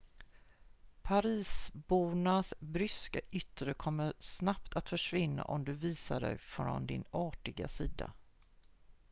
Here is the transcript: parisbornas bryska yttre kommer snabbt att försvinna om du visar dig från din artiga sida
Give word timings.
parisbornas 1.01 2.53
bryska 2.59 3.19
yttre 3.31 3.73
kommer 3.73 4.13
snabbt 4.19 4.75
att 4.75 4.89
försvinna 4.89 5.43
om 5.43 5.65
du 5.65 5.73
visar 5.73 6.21
dig 6.21 6.37
från 6.37 6.85
din 6.87 7.03
artiga 7.11 7.67
sida 7.67 8.11